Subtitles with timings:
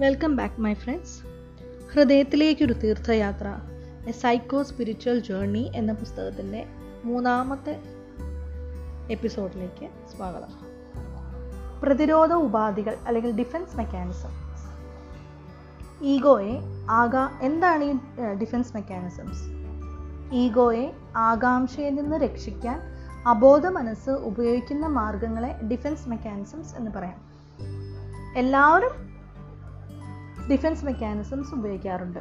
[0.00, 1.22] Welcome back my friends
[1.94, 3.56] ഹൃദയത്തിലേക്കൊരു തീർത്ഥയാത്ര
[4.08, 6.66] a psycho spiritual journey എന്ന പുസ്തകത്തിന്റെ
[7.04, 7.80] മൂന്നാമത്തെ
[9.10, 10.48] എപ്പിസോഡിലേക്ക് സ്വാഗതം.
[11.82, 14.28] പ്രതിരോധ ഉപാധികൾ അല്ലെങ്കിൽ ഡിഫൻസ് മെക്കാനിസം
[16.06, 16.60] ഈഗോയെ
[16.90, 17.92] ആകാ എന്താണ് ഈ
[18.40, 19.42] ഡിഫൻസ് മെക്കാനിസംസ്
[20.32, 22.80] ഈഗോയെ ആകാംക്ഷയിൽ നിന്ന് രക്ഷിക്കാൻ
[23.26, 27.20] അബോധ മനസ്സ് ഉപയോഗിക്കുന്ന മാർഗങ്ങളെ ഡിഫൻസ് മെക്കാനിസംസ് എന്ന് പറയാം.
[28.36, 29.09] എല്ലാവരും
[30.52, 32.18] ഡിഫൻസ് മെക്കാനിസംസ് ഉപയോഗിക്കാറുണ്ട്.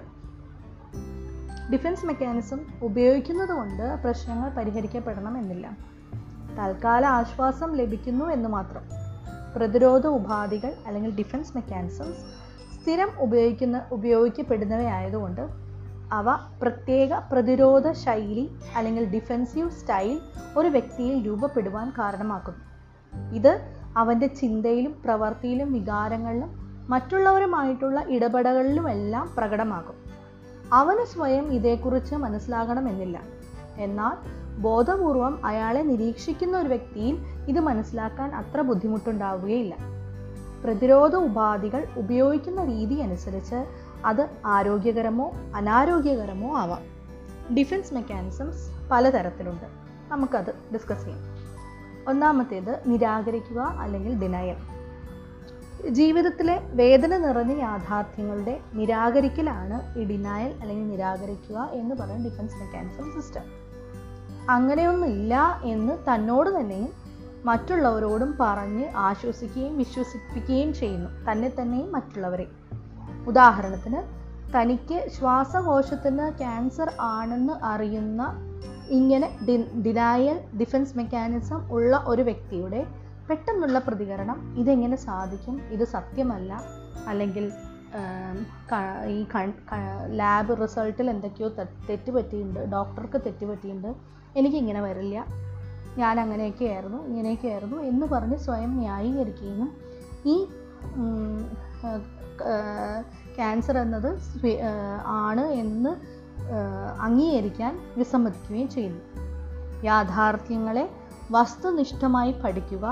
[1.73, 5.77] ഡിഫൻസ് മെക്കാനിസം ഉപയോഗിക്കുന്നത് കൊണ്ട് പ്രശ്നങ്ങൾ പരിഹരിക്കപ്പെടണം എന്നില്ല.
[6.59, 8.81] തൽക്കാല ആശ്വാസം ലഭിക്കുന്നു എന്ന് മാത്രം.
[9.55, 12.19] പ്രതിരോധ ഉപാധികൾ അല്ലെങ്കിൽ ഡിഫൻസ് മെക്കാനിസംസ്
[12.75, 15.47] സ്ഥിരം ഉപയോഗിക്കുന്ന ഉപയോഗിക്കപ്പെടുന്നവയായതുകൊണ്ട്
[16.11, 16.25] അവ
[16.61, 20.21] പ്രത്യേക പ്രതിരോധ ശൈലി അല്ലെങ്കിൽ ഡിഫെൻസീവ് സ്റ്റൈൽ
[20.57, 22.59] ഒരു വ്യക്തിയിൽ രൂപപ്പെടുവാൻ കാരണമാക്കുന്നു.
[23.33, 29.95] ഇത് അവന്റെ ചിന്തയിലും പ്രവൃത്തിയിലും വികാരങ്ങളിലും മറ്റുള്ളവരുമായിട്ടുള്ള ഇടപെടലുമെല്ലാം പ്രകടമാകും.
[30.73, 33.21] അവന് സ്വയം ഇതേക്കുറിച്ച് മനസ്സിലാകണമെന്നില്ല.
[33.77, 34.17] എന്നാൽ
[34.61, 39.75] ബോധപൂർവം അയാളെ നിരീക്ഷിക്കുന്ന ഒരു വ്യക്തിയിൽ ഇത് മനസ്സിലാക്കാൻ അത്ര ബുദ്ധിമുട്ടുണ്ടാവുകയില്ല.
[40.63, 43.65] പ്രതിരോധ ഉപാധികൾ ഉപയോഗിക്കുന്ന രീതി അനുസരിച്ച്
[44.05, 46.81] അത് ആരോഗ്യകരമോ അനാരോഗ്യകരമോ ആവാം.
[47.55, 49.65] ഡിഫൻസ് മെക്കാനിസംസ് പലതരത്തിലുണ്ട്.
[50.09, 51.23] നമുക്കത് ഡിസ്കസ് ചെയ്യാം.
[52.09, 54.55] ഒന്നാമത്തേത് നിരാകരിക്കുക അല്ലെങ്കിൽ ഡിനയൽ
[55.87, 63.41] ജീവിതത്തിലെ വേദന നിറഞ്ഞ യാഥാർത്ഥ്യങ്ങളുടെ നിരാകരിക്കലാണ് ഈ ഡിനായൽ അല്ലെങ്കിൽ നിരാകരിക്കുക എന്ന് പറയുന്ന ഡിഫൻസ് മെക്കാനിസം സിസ്റ്റം
[64.49, 66.89] അങ്ങനെയൊന്നുമില്ല എന്ന് തന്നോട് തന്നെയും
[67.45, 71.31] മറ്റുള്ളവരോടും പറഞ്ഞ് ആശ്വസിക്കുകയും വിശ്വസിപ്പിക്കുകയും ചെയ്യുന്നു.
[71.31, 72.47] തന്നെ തന്നെയും മറ്റുള്ളവരെ.
[73.27, 74.19] ഉദാഹരണത്തിന്
[74.55, 78.33] തനിക്ക് ശ്വാസകോശത്തിന് ക്യാൻസർ ആണെന്ന് അറിയുന്ന
[78.89, 85.61] ഇങ്ങനെ ഡി ഡിനായൽ ഡിഫൻസ് മെക്കാനിസം ഉള്ള ഒരു വ്യക്തിയുടെ പെട്ടെന്നുള്ള പ്രതികരണം ഇതെങ്ങനെ സാധിക്കും?
[85.71, 86.61] ഇത് സത്യമല്ല?
[87.07, 87.51] അല്ലെങ്കിൽ
[89.07, 89.25] ഈ
[90.15, 91.49] ലാബ് റിസൾട്ടിൽ എന്തൊക്കെയോ
[91.89, 93.93] തെറ്റ് പറ്റിയിട്ടുണ്ട് ഡോക്ടർക്ക് തെറ്റ് പറ്റിയിട്ടുണ്ട്
[94.37, 95.25] എനിക്കിങ്ങനെ വരില്ല.
[95.97, 99.69] ഞാൻ അങ്ങനെയൊക്കെ ആയിരുന്നു ഇങ്ങനെയൊക്കെ ആയിരുന്നു എന്ന് പറഞ്ഞ് സ്വയം ന്യായീകരിക്കുകയും
[100.25, 100.35] ഈ
[103.37, 104.19] ക്യാൻസർ എന്നത്
[105.05, 105.91] ആണ് എന്ന്
[107.01, 109.01] അംഗീകരിക്കാൻ വിസമ്മതിക്കുകയും ചെയ്യുന്നു
[109.85, 110.89] യാഥാർത്ഥ്യങ്ങളെ
[111.31, 112.85] വസ്തുനിഷ്ഠമായി പഠിക്കുക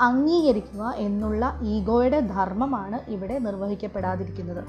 [0.00, 4.64] അംഗീകരിക്കുക എന്നുള്ള ഈഗോയുടെ ധർമ്മമാണ് ഇവിടെ നിർവഹിക്കപ്പെടാതിരിക്കുന്നത്.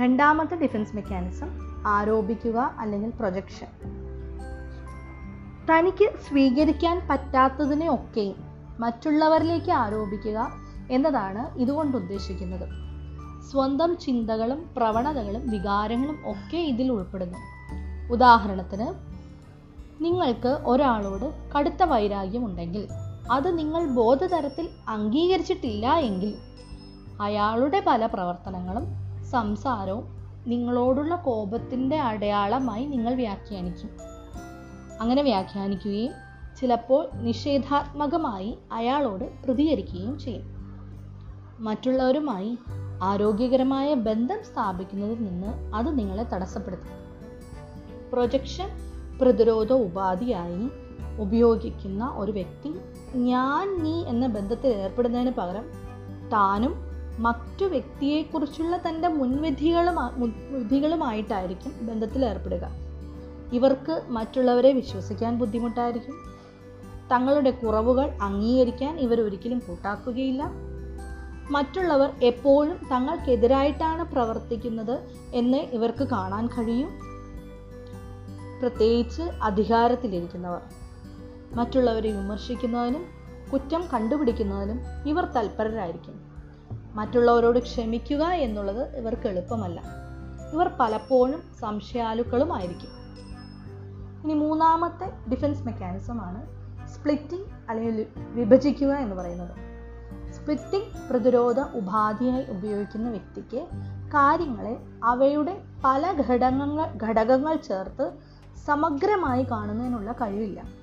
[0.00, 1.48] രണ്ടാമത്തെ ഡിഫൻസ് മെക്കാനിസം
[1.86, 3.66] ആരോപിക്കുക അല്ലെങ്കിൽ പ്രൊജക്ഷൻ
[5.70, 8.36] തനിക്ക് സ്വീകരിക്കാൻ പറ്റാത്തതിനെ ഒക്കെയും
[8.80, 10.50] മറ്റുള്ളവരിലേക്ക് ആരോപിക്കുക
[10.90, 12.68] എന്നതാണ് ഇതുകൊണ്ട് ഉദ്ദേശിക്കുന്നത്.
[13.50, 17.38] സ്വന്തം ചിന്തകളും പ്രവണതകളും വികാരങ്ങളും ഒക്കെ ഇതിൽ ഉൾപ്പെടുന്നു.
[18.12, 18.88] ഉദാഹരണത്തിന്
[20.04, 22.88] നിങ്ങൾക്ക് ഒരാളോട് കടുത്ത വൈരാഗ്യമുണ്ടെങ്കിൽ
[23.30, 26.34] അത് നിങ്ങൾ ബോധതരത്തിൽ അംഗീകരിച്ചിട്ടില്ല എങ്കിൽ
[27.20, 28.86] അയാളുടെ പല പ്രവർത്തനങ്ങളും
[29.24, 30.04] സംസാരവും
[30.46, 33.90] നിങ്ങളോടുള്ള കോപത്തിന്റെ അടയാളമായി നിങ്ങൾ വ്യാഖ്യാനിക്കും.
[35.00, 36.12] അങ്ങനെ വ്യാഖ്യാനിക്കുകയും
[36.60, 40.60] ചിലപ്പോൾ നിഷേധാത്മകമായി അയാളോട് പ്രതികരിക്കുകയും ചെയ്യും.
[41.60, 42.58] മറ്റുള്ളവരുമായി
[43.02, 47.00] ആരോഗ്യകരമായ ബന്ധം സ്ഥാപിക്കുന്നതിൽ നിന്ന് അത് നിങ്ങളെ തടസ്സപ്പെടുത്തും.
[48.12, 48.68] പ്രൊജക്ഷൻ
[49.20, 50.70] പ്രതിരോധ ഉപാധിയായി
[51.20, 52.74] ഉപയോഗിക്കുന്ന ഒരു വ്യക്തി
[53.14, 55.64] ഞാൻ നീ എന്ന ബന്ധത്തിൽ ഏർപ്പെടുന്നതിന് പകരം
[56.32, 56.74] താനും
[57.18, 59.96] മറ്റു വ്യക്തിയെക്കുറിച്ചുള്ള തന്റെ മുൻവിധികളും
[60.50, 62.68] വിധികളുമായിട്ടായിരിക്കും ബന്ധത്തിൽ ഏർപ്പെടുക.
[63.52, 66.14] ഇവർക്ക് മറ്റുള്ളവരെ വിശ്വസിക്കാൻ ബുദ്ധിമുട്ടായിരിക്കും.
[67.12, 70.50] തങ്ങളുടെ കുറവുകൾ അംഗീകരിക്കാൻ ഇവർ ഒരിക്കലും കൂട്ടാക്കുകയില്ല.
[71.50, 74.98] മറ്റുള്ളവർ എപ്പോഴും തങ്ങൾക്കെതിരായിട്ടാണ് പ്രവർത്തിക്കുന്നത്
[75.34, 76.88] എന്ന് ഇവർക്ക് കാണാൻ കഴിയും.
[78.60, 80.79] പ്രത്യേകിച്ച് അധികാരത്തിലിരിക്കുന്നവർ.
[81.52, 83.06] മറ്റുള്ളവരെ വിമർശിക്കുന്നതിനും
[83.52, 86.30] കുറ്റം കണ്ടുപിടിക്കുന്നതിനും ഇവർ തൽപരരായിരിക്കും.
[86.94, 89.82] മറ്റുള്ളവരോട് ക്ഷമിക്കുക എന്നുള്ളത് ഇവർക്ക് എളുപ്പമല്ല.
[90.52, 92.90] ഇവർ പലപ്പോഴും സംശയാലുക്കളുമായിരിക്കും.
[94.22, 99.70] ഇനി മൂന്നാമത്തെ ഡിഫൻസ് മെക്കാനിസമാണ് സ്പ്ലിറ്റിംഗ് അല്ലെങ്കിൽ വിഭജിക്കുക എന്ന് പറയുന്നത്.
[100.32, 103.66] സ്പ്ലിറ്റിംഗ് പ്രതിരോധ ഉപാധിയായി ഉപയോഗിക്കുന്ന വ്യക്തിക്ക്
[104.06, 108.12] കാര്യങ്ങളെ അവയുടെ പല ഘടകങ്ങൾ ഘടകങ്ങൾ ചേർത്ത്
[108.66, 110.79] സമഗ്രമായി കാണുന്നതിനുള്ള കഴിവില്ല.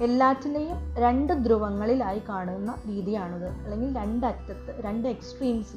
[0.00, 3.48] എല്ലാറ്റിനെയും രണ്ട് ധ്രുവങ്ങളിലായി കാണുന്ന രീതിയാണിത്.
[3.48, 5.76] അല്ലെങ്കിൽ രണ്ട് അറ്റത്ത് രണ്ട് എക്സ്ട്രീംസ്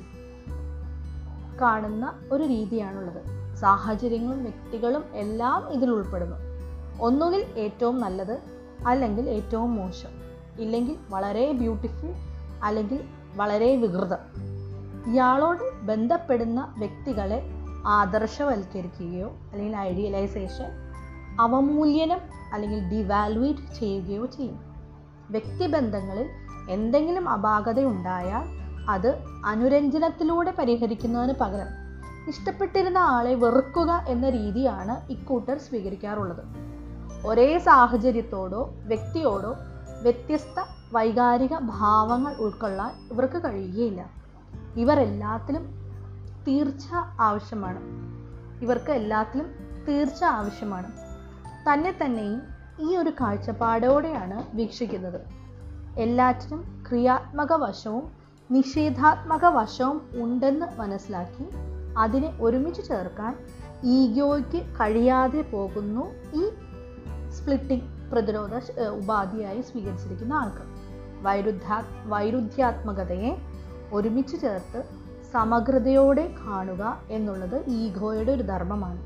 [1.61, 3.55] കാണുന്ന ഒരു രീതിയാണുള്ളത്.
[3.55, 6.35] സാഹചര്യങ്ങളും വ്യക്തികളും എല്ലാം ഇതിൽ ഉൾപ്പെടുന്നു.
[7.01, 8.39] ഒന്നുകിൽ ഏറ്റവും നല്ലത്
[8.87, 10.09] അല്ലെങ്കിൽ ഏറ്റവും മോശം.
[10.59, 12.13] ഇല്ലെങ്കിൽ വളരെ ബ്യൂട്ടിഫുൾ
[12.63, 13.03] അല്ലെങ്കിൽ
[13.35, 14.17] വളരെ വികൃതം.
[15.11, 17.43] ഇയാളോട് ബന്ധപ്പെടുന്ന വ്യക്തികളെ
[17.85, 20.88] ആദർശവൽക്കരിക്കുകയോ അല്ലെങ്കിൽ ഐഡിയലൈസേഷൻ
[21.39, 22.19] അവമൂല്യനം
[22.53, 24.59] അല്ലെങ്കിൽ ഡിവാലുവേറ്റ് ചെയ്യുകയോ ചെയ്യും.
[25.29, 26.29] വ്യക്തിബന്ധങ്ങളിൽ
[26.69, 28.59] എന്തെങ്കിലും അപാകത ഉണ്ടായാൽ
[28.89, 31.67] അത് അനുരഞ്ജനത്തിലൂടെ പരിഹരിക്കുന്നതിന് പകരം
[32.27, 36.43] ഇഷ്ടപ്പെട്ടിരുന്ന ആളെ വെറുക്കുക എന്ന രീതിയാണ് ഇക്കൂട്ടർ സ്വീകരിക്കാറുള്ളത്.
[37.27, 39.55] ഒരേ സാഹചര്യത്തോടോ വ്യക്തിയോടോ
[40.01, 40.63] വ്യത്യസ്ത
[40.93, 44.09] വൈകാരിക ഭാവങ്ങൾ ഉൾക്കൊള്ളാൻ ഇവർക്ക് കഴിയുകയില്ല.
[44.75, 45.63] ഇവർ എല്ലാത്തിലും
[46.47, 46.87] തീർച്ച
[47.19, 47.79] ആവശ്യമാണ്.
[48.63, 49.45] ഇവർക്ക് എല്ലാത്തിലും
[49.87, 51.08] തീർച്ച ആവശ്യമാണ്.
[51.69, 52.39] തന്നെ തന്നെയും
[52.79, 55.19] ഈ ഒരു കാഴ്ചപ്പാടോടെയാണ് വീക്ഷിക്കുന്നത്.
[55.97, 58.05] എല്ലാറ്റിനും ക്രിയാത്മക വശവും
[58.51, 61.45] നിഷേധാത്മക വശവും ഉണ്ടെന്ന് മനസ്സിലാക്കി
[61.97, 63.33] അതിനെ ഒരുമിച്ച് ചേർക്കാൻ
[63.83, 66.43] ഈഗോയ്ക്ക് കഴിയാതെ പോകുന്നു ഈ
[67.37, 68.53] സ്പ്ലിറ്റിംഗ് പ്രതിരോധ
[68.87, 70.63] ഉപാധിയായി സ്വീകരിച്ചിരിക്കുന്ന ആൾക്ക്.
[71.21, 73.31] വൈരുദ്ധാ വൈരുദ്ധ്യാത്മകതയെ
[73.93, 74.85] ഒരുമിച്ച് ചേർത്ത്
[75.33, 79.01] സമഗ്രതയോടെ കാണുക എന്നുള്ളത് ഈഗോയുടെ ഒരു ധർമ്മമാണ്.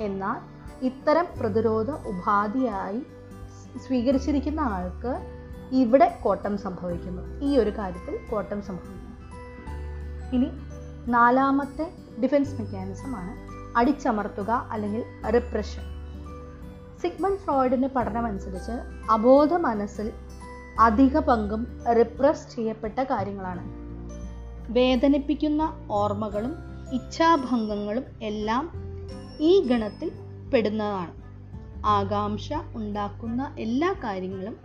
[0.00, 0.40] എന്നാൽ
[0.82, 3.02] ഇത്തരം പ്രതിരോധ ഉപാധിയായി
[3.86, 5.12] സ്വീകരിച്ചിരിക്കുന്ന ആൾക്ക്
[5.72, 7.40] ഇവിടെ കോട്ടം സംഭവിക്കുന്നു.
[7.44, 9.10] ഈ ഒരു കാര്യത്തിൽ കോട്ടം സംഭവിക്കുന്നു.
[10.36, 10.50] ഇനി
[11.10, 11.92] നാലാമത്തെ
[12.22, 13.32] ഡിഫൻസ് മെക്കാനിസമാണ്
[13.78, 15.82] അടിച്ചമർത്തുക അല്ലെങ്കിൽ റിപ്രഷൻ
[17.02, 18.72] സിഗ്മൺ ഫ്രോയിഡിന്റെ പഠനമനുസരിച്ച്
[19.10, 20.12] അബോധ മനസ്സിൽ
[20.80, 21.66] അധിക പങ്കും
[21.98, 23.62] റിപ്രസ് ചെയ്യപ്പെട്ട കാര്യങ്ങളാണ്.
[24.72, 26.54] വേദനിപ്പിക്കുന്ന ഓർമ്മകളും
[26.92, 28.70] ഇച്ഛാഭംഗങ്ങളും എല്ലാം
[29.40, 31.20] ഈ ഗണത്തിൽ പെടുന്നതാണ്
[31.86, 34.56] ആകാംക്ഷ ഉണ്ടാക്കുന്ന എല്ലാ കാര്യങ്ങളും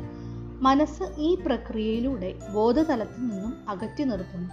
[0.62, 4.50] മനസ്സ് ഈ പ്രക്രിയയിലൂടെ ബോധതലത്തിൽ നിന്നും അകറ്റി നിർത്തുന്നു.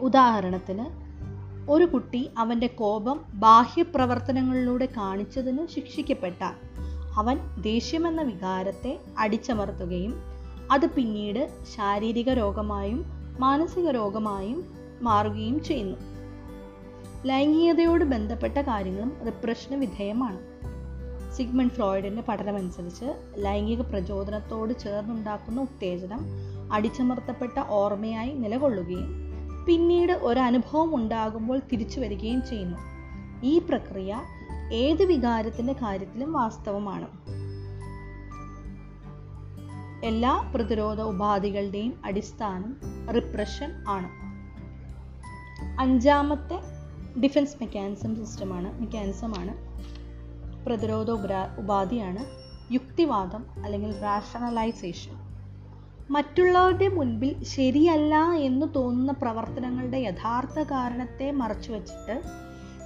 [0.00, 1.04] ഉദാഹരണത്തിന്
[1.70, 6.54] ഒരു കുട്ടി അവന്റെ കോപം ബാഹ്യപ്രവർത്തനങ്ങളിലൂടെ കാണിച്ചതിന് ശിക്ഷിക്കപ്പെട്ടാൽ
[7.16, 10.14] അവൻ ദേഷ്യമെന്ന വികാരത്തെ അടിച്ചമർത്തുകയും
[10.72, 13.04] അത് പിന്നീട് ശാരീരിക രോഗമായും
[13.38, 14.64] മാനസിക രോഗമായും
[15.02, 16.13] മാറുകയും ചെയ്യുന്നു.
[17.26, 20.38] ലൈംഗികതയോട് ബന്ധപ്പെട്ട കാര്യങ്ങളും റിപ്രഷന് വിധേയമാണ്.
[21.32, 26.20] സിഗ്മൺ ഫ്രോയിഡിന്റെ പഠനമനുസരിച്ച് ലൈംഗിക പ്രചോദനത്തോട് ചേർന്നുണ്ടാക്കുന്ന ഉത്തേജനം
[26.72, 29.14] അടിച്ചമർത്തപ്പെട്ട ഓർമ്മയായി നിലകൊള്ളുകയും
[29.66, 32.78] പിന്നീട് ഒരനുഭവം ഉണ്ടാകുമ്പോൾ തിരിച്ചു വരികയും ചെയ്യുന്നു.
[33.42, 34.22] ഈ പ്രക്രിയ
[34.72, 37.06] ഏത് വികാരത്തിന്റെ കാര്യത്തിലും വാസ്തവമാണ്.
[40.04, 42.76] എല്ലാ പ്രതിരോധ ഉപാധികളുടെയും അടിസ്ഥാനം
[43.14, 44.24] റിപ്രഷൻ ആണ്.
[45.80, 46.73] അഞ്ചാമത്തെ
[47.22, 49.54] ഡിഫൻസ് മെക്കാനിസം സിസ്റ്റമാണ് മെക്കാനിസമാണ്
[50.66, 52.44] പ്രതിരോധ ഉപരാ ഉപാധിയാണ്
[52.74, 55.12] യുക്തിവാദം അല്ലെങ്കിൽ റാഷണലൈസേഷൻ
[56.10, 62.22] മറ്റുള്ളവരുടെ മുൻപിൽ ശരിയല്ല എന്ന് തോന്നുന്ന പ്രവർത്തനങ്ങളുടെ യഥാർത്ഥ കാരണത്തെ മറച്ചു വച്ചിട്ട്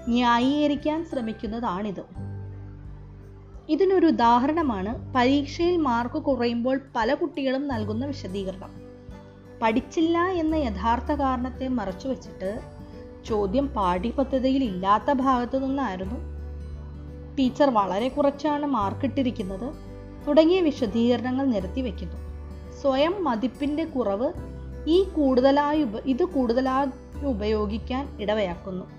[0.08, 2.04] ന്യായീകരിക്കാൻ ശ്രമിക്കുന്നതാണിത്.
[3.68, 8.70] ഇതിനൊരു ഉദാഹരണമാണ് പരീക്ഷയിൽ മാർക്ക് കുറയുമ്പോൾ പല കുട്ടികളും നൽകുന്ന വിശദീകരണം.
[9.62, 12.77] പഠിച്ചില്ല എന്ന യഥാർത്ഥ കാരണത്തെ മറച്ചുവെച്ചിട്ട്
[13.26, 16.38] ചോദ്യം പാഠ്യപദ്ധതിയിൽ ഇല്ലാത്ത ഭാഗത്തു നിന്നായിരുന്നു.
[17.36, 19.74] ടീച്ചർ വളരെ കുറച്ചാണ് മാർക്ക് ഇട്ടിരിക്കുന്നത്.
[20.28, 22.16] തുടങ്ങിയ വിശദീകരണങ്ങൾ നിരത്തി വയ്ക്കുന്നു
[22.82, 24.32] സ്വയം മതിപ്പിന്റെ കുറവ്
[24.88, 28.97] ഈ കൂടുതലായി ഇത് കൂടുതലായി ഉപയോഗിക്കാൻ ഇടവയാക്കുന്നു.